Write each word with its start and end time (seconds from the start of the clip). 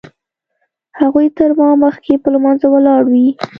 هغوی 0.99 1.27
تر 1.37 1.49
ما 1.59 1.69
مخکې 1.83 2.13
په 2.23 2.27
لمانځه 2.33 2.67
ولاړ 2.71 3.01
وي. 3.11 3.27